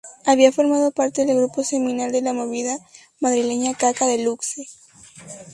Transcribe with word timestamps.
Había 0.25 0.51
formado 0.51 0.89
parte 0.89 1.25
del 1.27 1.37
grupo 1.37 1.63
seminal 1.63 2.11
de 2.11 2.23
la 2.23 2.33
movida 2.33 2.79
madrileña 3.19 3.75
Kaka 3.75 4.07
de 4.07 4.17
Luxe. 4.23 4.65